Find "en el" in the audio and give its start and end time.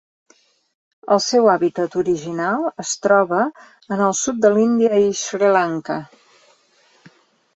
3.97-4.17